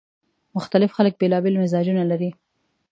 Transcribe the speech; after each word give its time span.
مختلف 0.55 0.89
خلک 0.97 1.13
بیلابېل 1.21 1.53
مزاجونه 1.63 2.03
لري 2.11 2.29